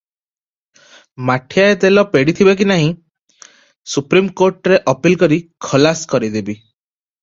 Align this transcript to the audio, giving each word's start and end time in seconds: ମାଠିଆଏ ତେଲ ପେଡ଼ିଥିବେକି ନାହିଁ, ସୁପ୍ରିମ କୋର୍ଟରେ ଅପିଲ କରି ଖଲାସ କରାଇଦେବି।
ମାଠିଆଏ 1.29 1.75
ତେଲ 1.83 2.05
ପେଡ଼ିଥିବେକି 2.15 2.69
ନାହିଁ, 2.73 2.91
ସୁପ୍ରିମ 3.95 4.37
କୋର୍ଟରେ 4.45 4.85
ଅପିଲ 4.99 5.25
କରି 5.25 5.43
ଖଲାସ 5.71 6.15
କରାଇଦେବି। 6.15 6.63